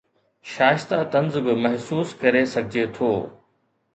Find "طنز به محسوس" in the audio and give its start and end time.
1.11-2.09